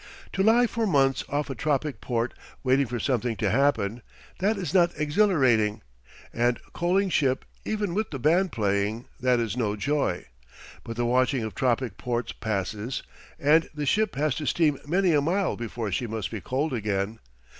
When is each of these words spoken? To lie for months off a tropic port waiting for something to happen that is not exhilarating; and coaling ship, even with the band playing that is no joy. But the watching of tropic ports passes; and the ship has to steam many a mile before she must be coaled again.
To 0.33 0.41
lie 0.41 0.65
for 0.65 0.87
months 0.87 1.23
off 1.29 1.51
a 1.51 1.53
tropic 1.53 2.01
port 2.01 2.33
waiting 2.63 2.87
for 2.87 2.99
something 2.99 3.35
to 3.35 3.51
happen 3.51 4.01
that 4.39 4.57
is 4.57 4.73
not 4.73 4.91
exhilarating; 4.97 5.83
and 6.33 6.59
coaling 6.73 7.11
ship, 7.11 7.45
even 7.65 7.93
with 7.93 8.09
the 8.09 8.17
band 8.17 8.51
playing 8.51 9.05
that 9.19 9.39
is 9.39 9.55
no 9.55 9.75
joy. 9.75 10.25
But 10.83 10.95
the 10.95 11.05
watching 11.05 11.43
of 11.43 11.53
tropic 11.53 11.97
ports 11.99 12.31
passes; 12.31 13.03
and 13.37 13.69
the 13.75 13.85
ship 13.85 14.15
has 14.15 14.33
to 14.37 14.47
steam 14.47 14.79
many 14.87 15.11
a 15.11 15.21
mile 15.21 15.55
before 15.55 15.91
she 15.91 16.07
must 16.07 16.31
be 16.31 16.41
coaled 16.41 16.73
again. 16.73 17.19